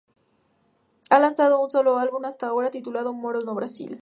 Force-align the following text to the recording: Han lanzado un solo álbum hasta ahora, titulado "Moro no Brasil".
Han 1.11 1.21
lanzado 1.21 1.61
un 1.61 1.69
solo 1.69 1.99
álbum 1.99 2.25
hasta 2.25 2.47
ahora, 2.47 2.71
titulado 2.71 3.13
"Moro 3.13 3.41
no 3.41 3.53
Brasil". 3.53 3.99